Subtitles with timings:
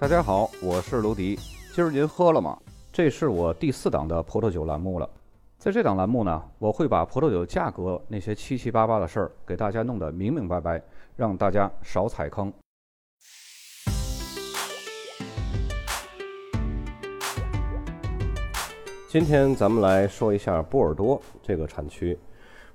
[0.00, 1.38] 大家好，我是卢迪。
[1.74, 2.58] 今儿您喝了吗？
[2.90, 5.06] 这是我第四档的葡萄酒栏目了。
[5.58, 10.82] 在这档栏目呢，我会把葡萄酒价格那些七七八八的事儿给大家弄得明明白白，
[11.16, 12.50] 让大家少踩坑。
[19.06, 22.18] 今天咱们来说一下波尔多这个产区。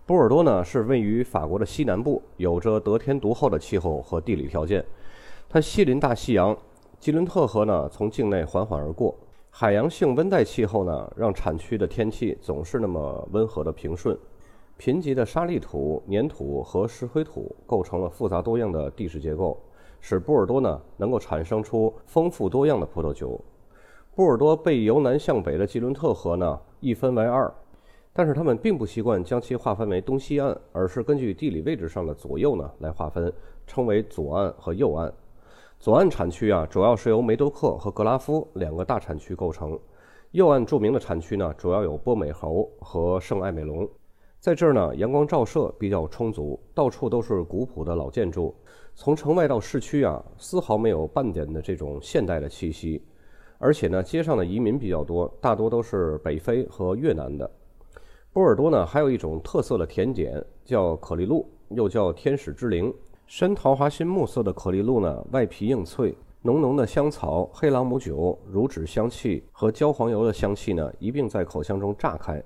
[0.06, 4.86] 波尔多呢是位于法国的西南部，有着得天独厚的气候和地理条件。
[5.50, 6.56] 它西临大西洋。
[7.06, 9.14] 吉伦特河呢，从境内缓缓而过。
[9.52, 14.18] 海洋性温带气候呢，让产区的天气总是那么温和的平顺。
[14.76, 19.56] 贫瘠的沙砾土、粘土和石灰土构成了复杂多样的地势结构，
[20.02, 23.40] 使波尔多呢能够产生出丰富多样的葡萄酒。
[24.16, 27.54] 波尔多被由南向北的吉伦特河呢一分为二，
[28.14, 33.32] 但是他们并不习惯将其划分为东西岸，而是根据地理位置上的左右呢来划分，
[33.68, 35.14] 称为左岸和右岸。
[35.80, 39.78] 左岸产区啊，主要是由梅多克和格拉夫两个大产区构成。
[40.32, 43.88] 右岸著名的产区呢，主要有波美侯和圣埃美隆。
[44.40, 48.54] 在这儿呢，阳光照射比较充足，到处都是古朴的老建筑。
[48.96, 53.06] 从城外到市区啊，丝毫没有半点的这种现代的气息。
[53.58, 57.50] 而且呢，街上的移民比较多，大多都是北非和越南的。
[58.34, 62.94] 波尔多呢，还有一种特色的甜点，叫可丽露，又叫天使之灵。
[63.28, 72.42] 深桃花心木色的可丽露呢，外皮硬脆，浓浓的香草、黑朗姆酒、乳脂香气和焦黄油的香气呢，一并在口腔中炸开。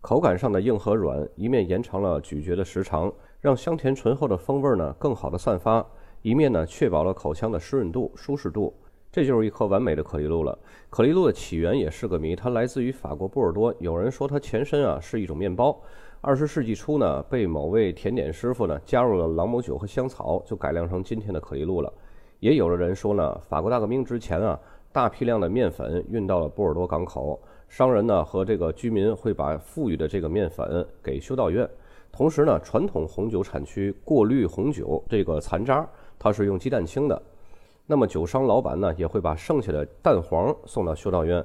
[0.00, 5.84] 口感上的硬和软，一面延长了咀嚼的时长，让香甜醇厚的风味呢更好的散发；
[6.22, 8.72] 一面呢确保了口腔的湿润度、舒适度。
[9.12, 10.58] 这就是一颗完美的可丽露了。
[10.88, 13.72] 可丽露的起源也是个谜，它来自于法国波尔多。
[13.78, 15.78] 有人说它前身啊是一种面包。
[16.26, 21.92] 二十世纪初呢，被某位甜点师傅呢加入了朗姆酒和香草，就改良成今天的可丽露了。
[22.40, 24.58] 也有的人说呢，法国大革命之前啊，
[24.90, 31.68] 大批量的面粉运到了波尔多港口，商人呢和这个居民会把富裕的这个面粉给修道院。
[32.10, 35.86] 同时呢，传统红酒产区过滤红酒这个残渣，
[36.18, 37.20] 它是用鸡蛋清的。
[37.86, 41.44] 那么酒商老板呢，也会把剩下的蛋黄送到修道院。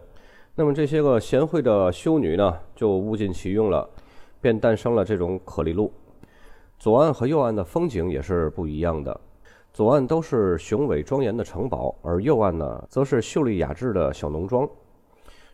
[0.55, 3.85] 那么这些个贤惠的修女呢，就物尽其用了。
[4.41, 5.91] 便诞生了这种可丽露。
[6.77, 9.19] 左岸和右岸的风景也是不一样的，
[9.73, 14.67] 左岸都是雄伟庄严的城堡，而右岸呢，则是秀丽雅致的小农庄。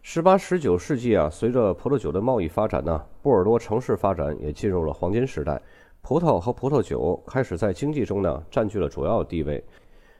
[0.03, 5.59] 十八、十九世纪啊，随着葡萄酒的贸易发展呢，波尔多城市发展也进入了黄金时代，
[6.03, 9.63] 葡萄和葡萄酒开始在经济中呢占据了主要地位。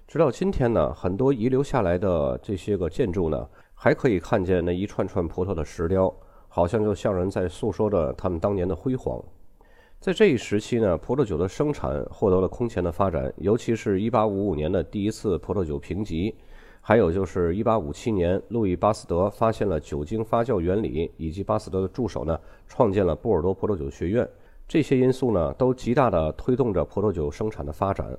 [0.07, 6.11] 直到今天呢，很多遗留下来的这些个建筑呢，还可以看见那一串串葡萄的石雕。
[6.55, 9.21] 好像就像人在诉说着他们当年的辉煌。
[9.99, 16.33] 在这一时期呢，葡萄酒的生产获得了空前的发展，尤其是一八五五年的第一次葡萄酒评级，
[16.79, 22.39] 还有就是一八五七年路易巴斯德发现了酒精发酵原理，以及巴斯德的助手呢
[22.69, 24.25] 创建了波尔多葡萄酒学院，
[24.65, 28.17] 这些因素呢都极大的推动着葡萄酒生产的发展。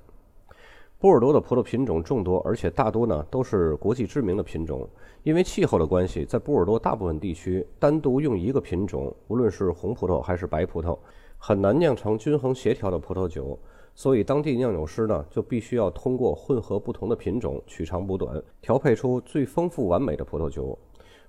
[0.98, 4.88] 波尔多的葡萄品种众多，而且大多呢都是国际知名的品种。
[5.24, 10.98] 因为气候的关系，在波尔多大部分地区，单独用一个品种，无论是红葡萄还是白葡萄，
[11.36, 13.58] 很难酿成均衡协调的葡萄酒。
[13.94, 20.78] 所以，当地酿酒师呢就必须要通过混合不同的品种，取长补短，调配出最丰富完美的葡萄酒。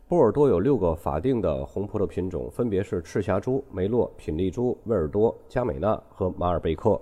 [0.08, 7.00] 波尔多有六个法定的红葡萄品种，分别是赤霞珠、梅洛、品丽珠、威尔多、加美纳和马尔贝克。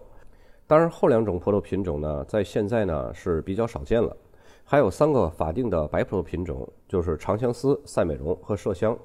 [0.68, 4.18] 当然，后两种葡萄品种呢，在现在呢是比较少见了。
[4.64, 8.98] 还有三个法定的白葡萄品种，就是长相思、赛美容和麝香。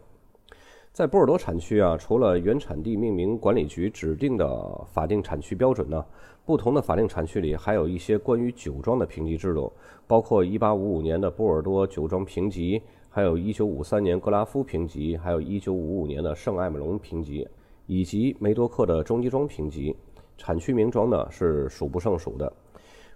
[0.90, 6.02] 在波尔多产区啊，除了原产地命名管理局指定的法定产区标准呢，
[6.46, 9.70] 不同的法定产区里还有一些关于酒庄的评级制度，
[10.06, 17.46] 包括1855年的波尔多酒庄评级，还有一九五三年格拉夫评级，还有一九五五年的圣埃美隆评级，
[17.86, 19.94] 以及梅多克的中级庄评级。
[20.40, 22.50] 产区名庄呢是数不胜数的。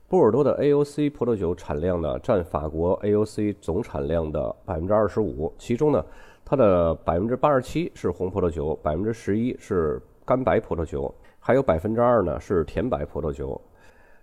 [0.06, 6.04] 波尔多的 AOC 葡萄酒产量呢占法国 AOC 总产量的百分之二十五，其中呢
[6.44, 13.58] 它的百分之八十七是红葡萄酒，百分之十一是干白葡萄酒，还有百分之二呢是甜白葡萄酒。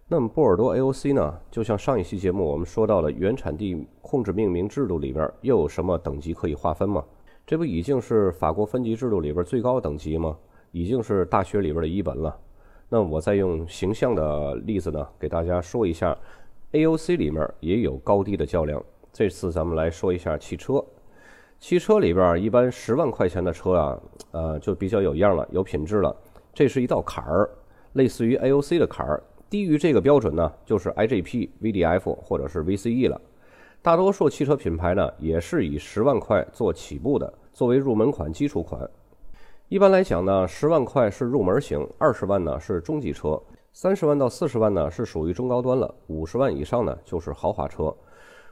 [0.07, 7.03] 那么波尔多 AOC 呢，就像上一期节目我们说到的原产地控制命名制度里边又有什么等级可以划分吗？
[7.47, 10.37] 这不已经是法国分级制度里边最高等级吗？
[10.71, 12.37] 已经是大学里边的一本了。
[12.93, 16.13] 那我再用形象的例子呢，给大家说一下
[16.73, 18.83] ，AOC 里面也有高低的较量。
[19.13, 20.83] 这次咱们来说一下汽车，
[21.57, 23.99] 汽车里边一般十万块钱的车啊，
[24.31, 26.13] 呃，就比较有样了，有品质了。
[26.53, 27.49] 这是一道坎儿，
[27.93, 29.23] 类似于 AOC 的坎儿。
[29.49, 33.21] 低于这个标准呢，就是 IGP、VDF 或者是 VCE 了。
[33.81, 38.81] 大多数汽车品牌呢，也是以十万块做起步的，作为入门款、基础款。
[39.71, 43.41] 一般来讲呢，十万块是入门型，二十万呢是中级车，
[43.71, 47.95] 三十万到四十万呢是属于中高端了，五十万以上呢就是豪华车。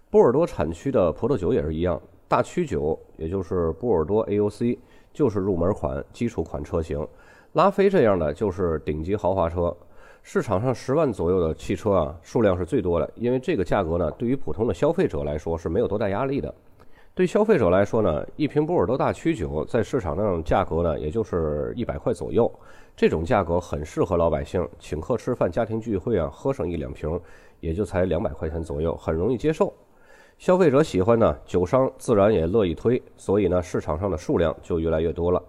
[0.10, 4.80] 波尔多产区的葡萄酒也是一样，大曲酒也就是波尔多 AOC
[5.12, 7.06] 就是入门款、基础款车型，
[7.52, 9.76] 拉菲这样的就是顶级豪华车。
[10.24, 16.56] 市场上十万左右的汽车啊，数量是最多的，因为这个价格呢，对于普通的消费者来说是没有多大压力的。
[17.20, 22.50] 对消费者来说呢，一瓶波尔多大曲酒在市场上价格呢，也就是一百块左右，
[22.96, 27.20] 这种价格很适合老百姓请客吃饭、家庭聚会啊，喝上一两瓶，
[27.60, 29.74] 也就才两百块钱左右，很容易接受。
[30.38, 35.44] 消费者喜欢呢，酒商自然也乐意推，所以呢，市场上的数量就越来越多了。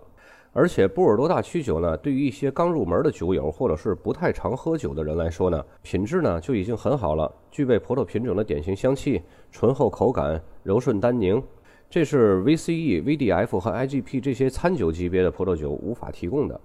[0.52, 11.40] 而且波尔多大曲酒呢，对于一些刚入门的酒友或者是不太常喝酒的人来说呢，品质呢就已经很好了，具备葡萄品种的典型香气、醇厚口感、柔顺单宁，
[11.90, 16.60] 这是 VCE、VDF 和 IGP 这些餐酒级别的葡萄酒无法提供的。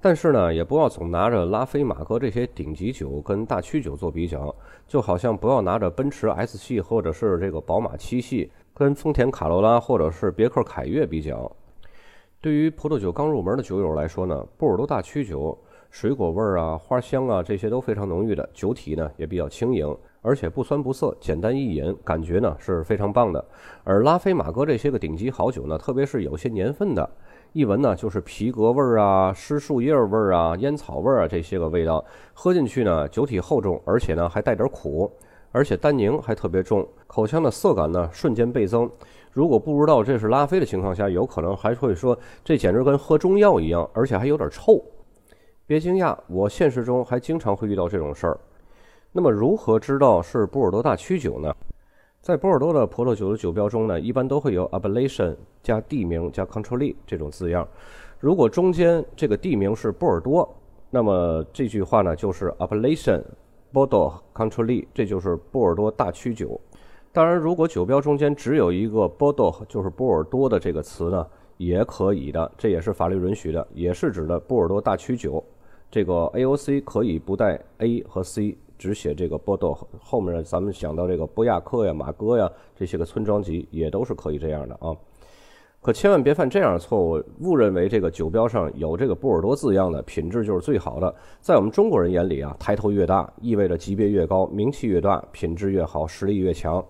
[0.00, 4.52] 但是呢，也不要总拿着拉菲、马格这些顶级酒跟大曲酒做比较，
[4.88, 11.48] 就好像不要拿着奔驰 S 系或者是这个宝马七系跟丰田卡罗拉或者是别克凯越比较。
[12.40, 15.56] 对于葡萄酒刚入门的酒友来说呢，波尔多大曲酒
[15.90, 23.42] 水果味儿啊、花香啊这些都非常浓郁的，酒体呢也比较轻盈，而且不酸不涩，简单易饮，感觉呢是非常棒的。
[23.84, 27.08] 而拉菲、马格这些个顶级好酒呢，特别是有些年份的，
[27.52, 35.10] 一闻呢就是皮革味儿啊、湿树叶味儿啊、烟草味儿啊这些个味道，喝进去呢酒体厚重，而且呢还带点苦，
[35.52, 38.90] 而且单宁还特别重，口腔的涩感呢瞬间倍增。
[39.32, 44.82] 如果不知道这是拉菲的情况下，有可能还会说这简直跟喝中药一样，而且还有点臭。
[45.66, 48.38] 别惊讶，我现实中还经常会遇到这种事儿。
[49.12, 51.52] 那么，如何知道是波尔多大曲酒呢？
[52.20, 55.34] 在波尔多的葡萄酒的酒标中呢，一般都会有 appellation
[55.64, 57.66] 加地名加 controlly 这种字样。
[58.20, 60.48] 如果中间这个地名是波尔多，
[60.90, 63.20] 那么这句话呢就是 appellation
[63.72, 66.60] Bordeaux controlly，这就是波尔多大曲酒。
[67.10, 71.26] 当然，如果酒标中间只有一个 Bordeaux，就是波尔多的这个词呢，
[71.56, 75.42] 也可以的，这也是法律允许的，也是指的波尔多大曲酒。
[75.90, 79.78] 这个 AOC 可以不带 A 和 C，只写这个波多。
[80.00, 84.96] 后面咱们想到这个波亚克呀、马哥呀这些个村庄级，也都是可以这样的啊。
[85.82, 91.14] 可千万别犯这样的错误，误认为这个酒标上有这个波尔多字样的品质就是最好的。
[91.40, 96.84] 在我们中国人眼里啊，抬头越大，意味着级别越高，名气越大，品质越好，实力越强。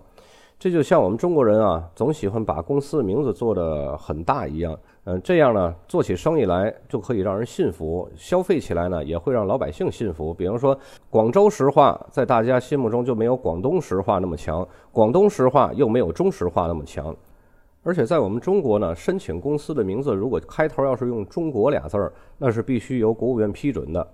[0.61, 10.31] 这就像我们中国人啊，总喜欢把公司的名字做得很大一样，嗯，这样呢，做起生意来就可以让人信服，消费起来呢，也会让老百姓信服。
[10.31, 10.77] 比方说，
[11.09, 17.11] 广州石化在大家心目中就没有广东石化那么强，广东石化又没有中石化那么强。
[17.81, 24.07] 而且在我们中国呢，申请公司的名字如果开头要是用“中国”俩字儿，那是必须由国务院批准的。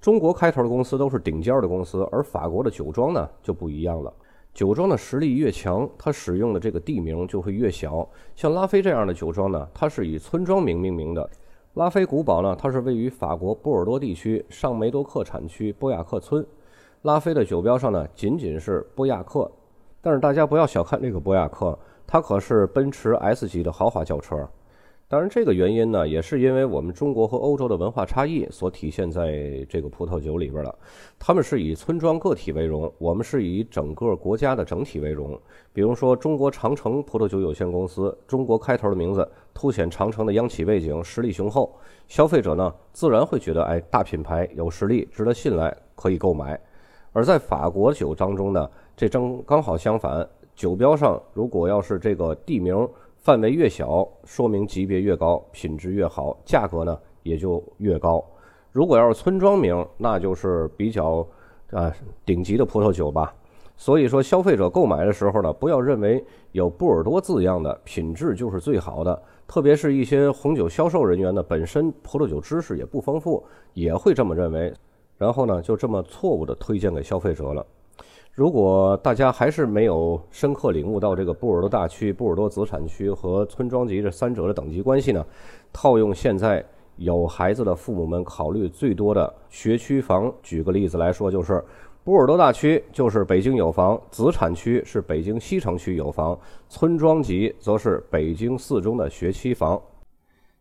[0.00, 4.10] 中国开头的公司都是顶尖的公司，而法国的酒庄呢就不一样了。
[4.52, 8.06] 酒庄的实力越强，它使用的这个地名就会越小。
[8.34, 11.28] 像拉菲这样的酒庄呢，它是以村庄名命名的。
[11.74, 16.44] 拉菲古堡呢，它是位于法国波尔多地区上梅多克产区波亚克村。
[17.02, 19.50] 拉菲的酒标上呢，仅仅是波亚克，
[20.02, 24.46] 但是大家不要小看这个波亚克，它可是奔驰 S 级的豪华轿车。
[25.10, 30.72] 当然，这个原因呢，也是因为我们中国和欧洲的文化差异所体现在这个葡萄酒里边了。
[31.18, 35.36] 他们是以村庄个体为荣，我们是以整个国家的整体为荣。
[35.72, 41.76] 比如说，中国长城葡萄酒有限公司，中国开头的名字凸显长城的央企背景，实力雄厚，
[42.06, 46.56] 消费者呢自然会觉得，哎，大品牌有实力，值得信赖，可以购买。
[47.12, 50.24] 而在法国酒当中呢，这正刚好相反，
[50.54, 52.88] 酒标上如果要是这个地名。
[53.20, 58.24] 范围越小，说明级别越高，品质越好，价格呢也就越高。
[58.72, 61.26] 如果要是村庄名，那就是比较
[61.70, 61.92] 啊
[62.24, 63.34] 顶级的葡萄酒吧。
[63.76, 69.22] 所以说，消费者购买的时候呢，不要认为有波尔多字样的品质就是最好的。
[69.46, 74.72] 特别是一些红酒销售人员呢，本身葡萄酒知识也不丰富，也会这么认为，
[75.18, 77.66] 然后呢，就这么错误的推荐给消费者了。
[78.32, 85.24] 如果大家还是没有深刻领悟到这个波尔多大区、波尔多子产区和村庄级这三者的等级关系呢？
[85.72, 86.64] 套用现在
[86.96, 91.62] 有孩子的父母们考虑最多的学区房，举个例子来说，就是
[92.04, 99.78] 波尔多大区就是北京有房，子产区是北京西城区有房，村庄级则是北京四中的学区房。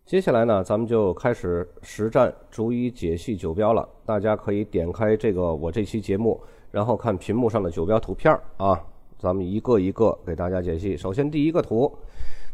[0.05, 3.87] 接下来呢，咱们就开始实战逐一解析酒标了。
[4.05, 6.41] 大家可以点开这个我这期节目。
[6.71, 8.79] 然后看屏幕上的酒标图片啊，
[9.17, 10.95] 咱们一个一个给大家解析。
[10.95, 11.91] 首先第一个图，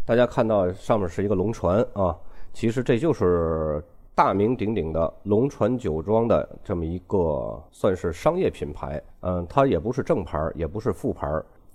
[0.05, 2.15] 大家看到上面是一个龙船啊，
[2.53, 9.01] 其实这就是大名鼎鼎的龙船酒庄的这么一个算是商业品牌。
[9.21, 11.27] 嗯，它也不是正牌，也不是副牌，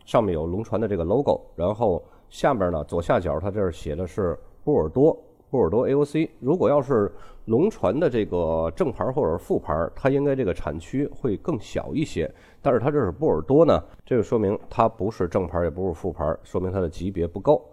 [0.04, 5.16] 上面有龙船的这个 logo，然后下面呢左下角它这儿写的是波尔多。
[5.50, 7.12] 波尔多 AOC，如果要是
[7.46, 12.32] 龙船的这个正牌或者副牌，它应该这个产区会更小一些。
[12.62, 17.68] 但是它这是波尔多呢，这就说明它不是正牌，也不是副牌，说明它的级别不够。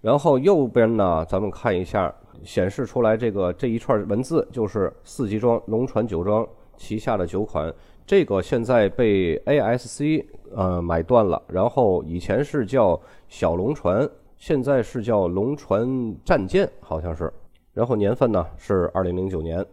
[0.00, 2.12] 然后右边呢，咱们看一下，
[2.42, 6.44] 显示出来这个这一串文字就是四季庄龙船酒庄
[6.76, 7.72] 旗下的酒款。
[8.04, 10.24] 这个现在被 ASC
[10.56, 14.10] 呃买断了，然后以前是叫小龙船。
[14.42, 15.86] 现在是叫龙船
[16.24, 17.32] 战舰，好像是，
[17.72, 19.64] 然后年份呢是二零零九年。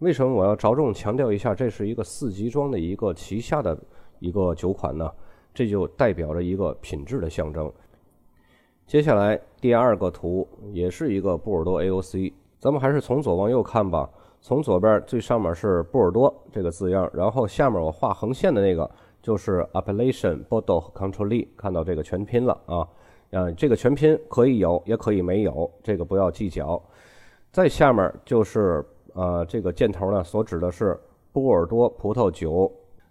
[0.00, 3.74] 为什么我要着重强调一下，这是一个四级庄的一个旗下的
[4.18, 5.10] 一个酒款呢？
[5.54, 7.72] 这就代表着一个品质的象征。
[8.86, 14.06] 接下来第二个图也是一个波尔多 AOC，咱们还是从左往右看吧。
[14.42, 18.90] 从左边最上面是波尔多这个字样，然后下面我画横线的那个
[19.22, 22.86] 就是 Appellation Bordeaux Contrôlé，看到这个全拼了啊。
[23.32, 26.80] 啊，这个全拼可以有，也可以没有，这个不要计较。
[27.50, 28.84] 再下面就是
[29.14, 30.98] 呃，这个箭头呢，所指的是
[31.32, 32.70] 波尔多葡萄酒。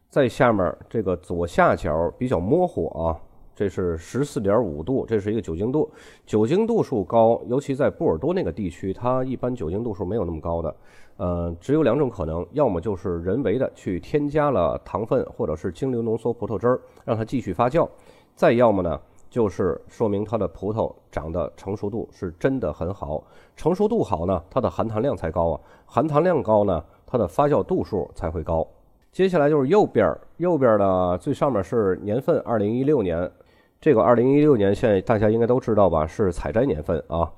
[0.09, 3.17] 在下面这个左下角比较模糊啊，
[3.55, 5.89] 这是十四点五度，这是一个酒精度。
[6.25, 10.75] 酒精度数高，尤其在波尔多那个地区，它一般酒精度数没有那么高的。
[11.17, 17.87] 呃，只有两种可能，要么就是人为的去添加了糖分，或者是精流浓缩葡萄汁儿，让它继续发酵。
[18.35, 18.99] 再要么呢？
[19.31, 23.23] 就是说明它的葡萄长得成熟度是真的很好，
[23.55, 28.67] 成熟度好呢，它的含糖量才高啊，含糖量高呢，它的发酵度数才会高。
[29.09, 33.31] 接下来就是右边，右边的最上面是年份，二零一六年，
[33.79, 37.31] 这个二零一六年现在大家应该都知道吧，是采摘年份啊。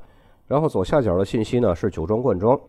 [0.48, 2.60] 然后左下角的信息呢是酒庄灌装。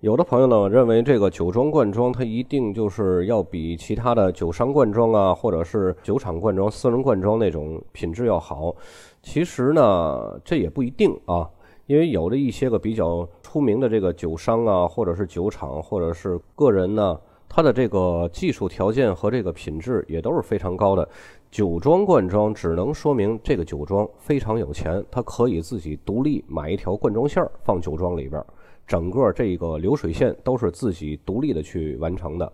[0.00, 8.76] 有的朋友呢认为这个酒庄灌装它一定就是要比其他的酒商灌装啊，或者是酒厂灌装、私人灌装那种品质要好。
[9.22, 11.48] 其实呢，这也不一定啊，
[11.86, 21.08] 因为有的一些个比较出名的这个酒商啊，或者是酒厂，或者是个人呢，他的这个技术条件和这个品质也都是非常高的。
[21.50, 28.46] 酒庄灌装只能说明这个酒庄非常有钱，他可以自己独立买一条灌装线儿放酒庄里边儿。
[28.86, 32.52] 整个这个流水线都是自己独立的去完成的。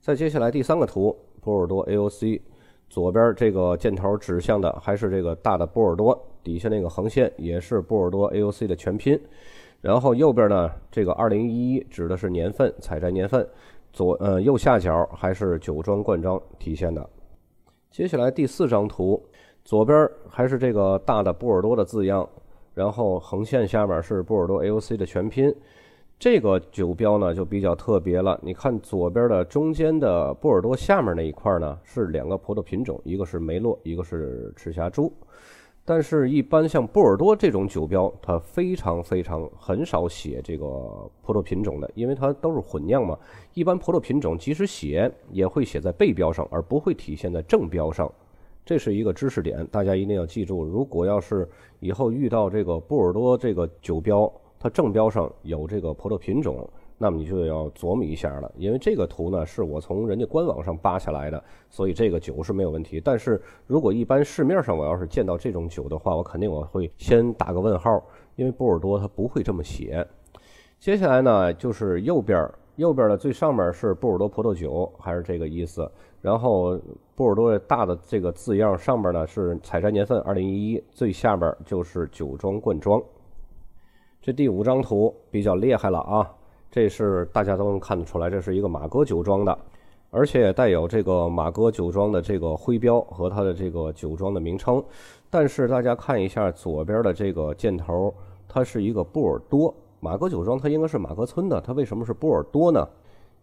[0.00, 2.40] 再接下来第三个图，波尔多 AOC，
[2.88, 9.20] 左边这个箭头指向的还是这个大的波尔多，底下那个横线也是波尔多 AOC 的全拼。
[9.80, 13.46] 然后右边呢，这个2011指的是年份，采摘年份。
[13.92, 17.08] 左呃右下角还是酒庄灌装体现的。
[17.90, 19.22] 接下来第四张图，
[19.64, 22.28] 左边还是这个大的波尔多的字样。
[22.76, 25.50] 然后横线下面是波尔多 AOC 的全拼，
[26.18, 28.38] 这个酒标呢就比较特别了。
[28.42, 35.10] 你看左边的中间的波尔多下面那一块呢是两个葡萄品种，一个是梅洛，一个是赤霞珠。
[35.86, 40.66] 但是，一般像波尔多这种酒标，它非常非常很少写这个
[41.22, 43.18] 葡萄品种的，因为它都是混酿嘛。
[43.54, 48.12] 一般葡萄品种即使写，也会写在背标上，而不会体现在正标上。
[48.66, 50.64] 这是一个知识点，大家一定要记住。
[50.64, 56.68] 如果要是以后遇到这个波尔多这个酒标，它正标上有这个葡萄品种，
[56.98, 58.50] 那么你就要琢磨一下了。
[58.56, 63.00] 因为这个图呢是我从人家官网上扒下来的，所以这个酒是没有问题。
[63.00, 68.02] 但是如果一般市面上我要是见到这种酒的话，我肯定我会先打个问号，
[68.34, 70.04] 因为波尔多它不会这么写。
[70.80, 75.88] 接下来呢就是右边，右边的最上面是波尔多葡萄酒，还是这个意思。
[76.26, 76.76] 然后
[77.14, 83.00] 波尔多的大的这个字样上边呢是采摘年份二零一一，最下边就是酒庄灌装。
[84.20, 86.28] 这第五张图比较厉害了啊，
[86.68, 89.56] 这是大家都能看得出来，这是一个马哥酒庄的，
[90.10, 94.82] 而且也带有这个马哥酒庄的这个徽标和它的这个酒庄的名称。
[95.30, 98.12] 但是大家看一下左边的这个箭头，
[98.48, 102.84] 它是一个波尔多马哥酒庄，它应该是马哥村的，它为什么是波尔多呢？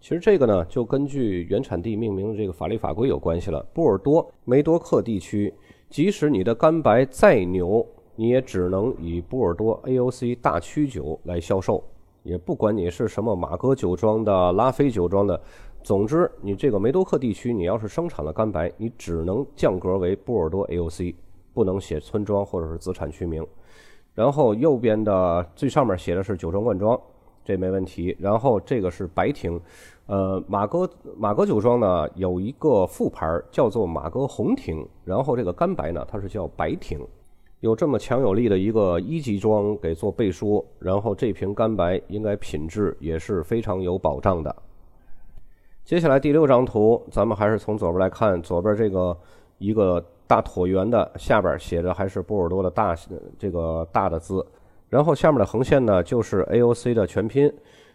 [0.03, 3.65] 其实这个呢，就根据原产地命名的这个法律法规有关系了。
[3.74, 5.53] 波尔多梅多克地区，
[5.89, 11.81] 即使你的干白再牛，你也只能以波尔多 AOC 大曲酒来销售，
[12.24, 15.41] 也不管你是什么马哥酒庄的、拉菲酒庄的。
[15.83, 21.15] 总之，你这个梅多克地区，你要是生产了干白，你只能降格为波尔多 AOC，
[21.53, 23.48] 不能写村庄或者是子产区名。
[24.13, 27.00] 然后右边的最上面写的是酒庄灌装。
[27.45, 28.15] 这没问题。
[28.22, 29.60] 然后这个是白亭，
[30.05, 37.00] 呃，马哥马哥酒庄呢有一个副牌叫做马哥红亭，然后这个干白呢它是叫白亭。
[37.62, 44.53] 有这么强有力的一个一级庄给做背书，然后这瓶干白应该品质也是非常有保障的。
[45.86, 49.17] 接下来第六张图，咱们还是从左边来看，左边这个
[49.60, 52.93] 一个大椭圆的下边写着还是波尔多的大
[53.39, 54.45] 这个大的字，
[54.89, 57.50] 然后下面的横线呢就是 AOC 的全拼，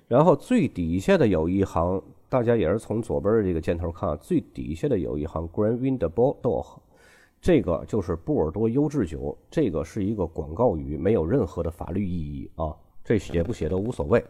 [0.09, 6.67] 然后最底下的有一行，大家也是从左边的这个箭头看，最底下的有一行 Grand Wind Bordeaux。
[7.41, 12.75] 这个就是波尔多优质酒，这个是一个广告语，没有任何的法律意义啊，
[13.05, 14.25] 这写不写都无所谓。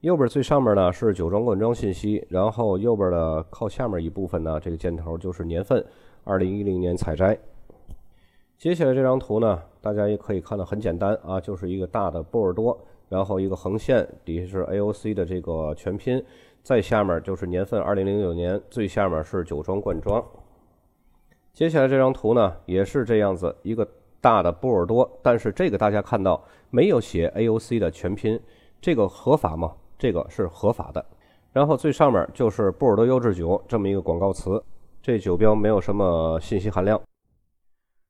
[0.00, 5.84] 右边最上面呢是酒庄灌装信息，然后右边的靠下面一部分呢，这个箭头就是年份，
[6.24, 7.36] 二零一零年采摘。
[8.56, 16.22] 接下来这张图呢，大家也可以看得很简单啊，就是一个大的波尔多，然后一个横线，底下是 AOC 的这个全拼，
[16.62, 20.24] 再下面就是年份二零零九年，最下面是酒庄灌装。
[21.52, 23.88] 接下来这张图呢，也是这样子一个
[24.20, 28.38] 大的波尔多，但是这个大家看到没有写 AOC 的全拼，
[28.80, 29.72] 这个合法吗？
[29.98, 31.04] 这个是合法的。
[31.52, 34.62] 然后最上面就是波尔多优质酒这么一个广告词，
[35.02, 37.00] 这酒标没有什么信息含量。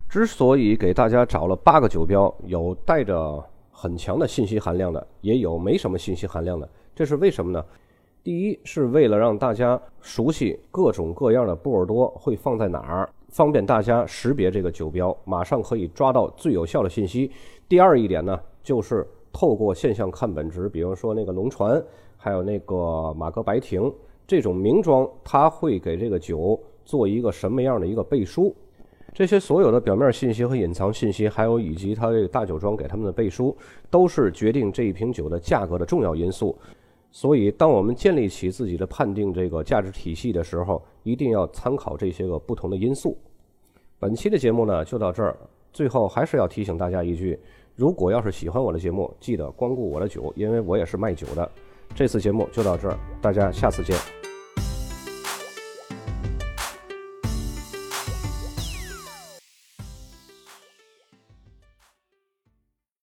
[0.09, 3.43] 之所以给大家找了八个酒标，有带着
[3.81, 7.65] 很强的信息含量的，也有没什么信息含量的，这是为什么呢？
[8.25, 13.09] 第一是为了让大家熟悉各种各样的波尔多会放在哪儿。
[13.29, 17.31] 方便大家识别这个酒标，马上可以抓到最有效的信息。
[17.69, 21.81] 第二一点呢，就是透过现象看本质，比如说那个龙船，
[22.17, 23.95] 还有那个马格白亭
[24.27, 28.53] 这种名庄，它会给这个酒做一个什么样的一个背书？
[29.19, 33.57] 这些所有的表面信息和隐藏信息，还有以及它这个大酒庄给他们的背书，
[33.91, 36.57] 都是决定这一瓶酒的价格的重要因素。
[37.11, 43.19] 所以，当我们建立起自己的判定这个价值体系的时候，一定要参考这些个不同的因素。
[43.99, 45.37] 本期的节目呢就到这儿，
[45.73, 47.37] 最后还是要提醒大家一句：
[47.75, 51.51] 如果要是喜欢我的节目，记得光顾我的酒，因为我也是卖酒的。
[51.93, 54.18] 这次节目就到这儿，大家下次见。